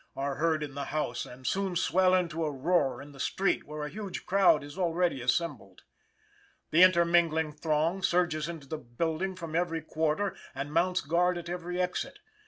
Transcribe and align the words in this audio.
are 0.15 0.37
heard 0.37 0.63
in 0.63 0.73
the 0.73 0.85
house, 0.85 1.27
and 1.27 1.45
soon 1.45 1.75
swell 1.75 2.15
into 2.15 2.43
a 2.43 2.49
roar 2.51 3.03
in 3.03 3.11
the 3.11 3.19
street 3.19 3.65
where 3.67 3.83
a 3.83 3.89
huge 3.89 4.25
crowd 4.25 4.63
has 4.63 4.75
already 4.75 5.21
assembled. 5.21 5.83
The 6.71 6.81
intermingling 6.81 7.51
throng 7.51 8.01
surges 8.01 8.49
into 8.49 8.65
the 8.65 8.79
building 8.79 9.35
from 9.35 9.55
every 9.55 9.83
quarter, 9.83 10.35
and 10.55 10.73
mounts 10.73 11.01
guard 11.01 11.37
at 11.37 11.49
every 11.49 11.79
exit. 11.79 12.17